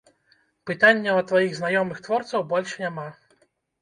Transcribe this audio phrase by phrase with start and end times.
[0.69, 3.07] Пытанняў ад тваіх знаёмых-творцаў больш няма.